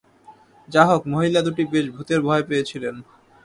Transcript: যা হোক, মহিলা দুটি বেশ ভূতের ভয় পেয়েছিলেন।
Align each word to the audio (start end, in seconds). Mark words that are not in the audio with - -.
যা 0.69 0.83
হোক, 0.89 1.01
মহিলা 1.13 1.39
দুটি 1.41 1.63
বেশ 1.71 1.85
ভূতের 1.95 2.19
ভয় 2.21 2.43
পেয়েছিলেন। 2.49 2.95